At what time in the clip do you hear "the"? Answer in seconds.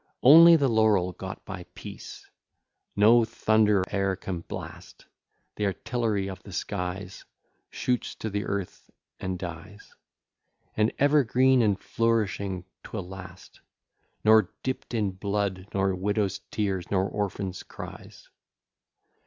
0.55-0.67, 6.41-6.51, 8.31-8.43